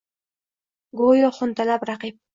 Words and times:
Goʼyo 1.03 1.31
xuntalab 1.37 1.87
raqib 1.93 2.23